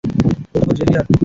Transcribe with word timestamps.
উঠো, 0.55 0.71
জেভিয়ার। 0.77 1.05